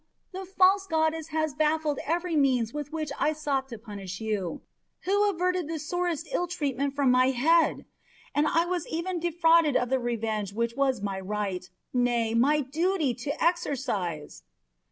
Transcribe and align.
The 0.31 0.45
false 0.45 0.87
goddess 0.87 1.27
has 1.27 1.53
baffled 1.53 1.99
every 2.07 2.35
means 2.35 2.73
with 2.73 2.91
which 2.91 3.11
I 3.19 3.33
sought 3.33 3.67
to 3.69 3.77
punish 3.77 4.19
you. 4.19 4.61
Who 5.01 5.29
averted 5.29 5.67
the 5.67 5.77
sorest 5.77 6.27
ill 6.33 6.47
treatment 6.47 6.95
from 6.95 7.11
my 7.11 7.27
head? 7.29 7.85
And 8.33 8.47
I 8.47 8.65
was 8.65 8.87
even 8.87 9.19
defrauded 9.19 9.75
of 9.77 9.89
the 9.91 9.99
revenge 9.99 10.53
which 10.53 10.71
it 10.71 10.77
was 10.79 11.03
my 11.03 11.19
right, 11.19 11.69
nay, 11.93 12.33
my 12.33 12.61
duty, 12.61 13.13
to 13.13 13.43
exercise." 13.43 14.41